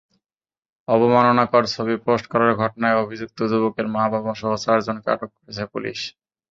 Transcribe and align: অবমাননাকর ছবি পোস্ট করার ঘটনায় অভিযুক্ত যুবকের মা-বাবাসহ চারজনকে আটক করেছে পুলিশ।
অবমাননাকর 0.87 1.63
ছবি 1.73 1.95
পোস্ট 2.05 2.25
করার 2.31 2.51
ঘটনায় 2.61 2.99
অভিযুক্ত 3.03 3.39
যুবকের 3.51 3.87
মা-বাবাসহ 3.95 4.51
চারজনকে 4.63 5.07
আটক 5.11 5.29
করেছে 5.35 5.63
পুলিশ। 5.73 5.99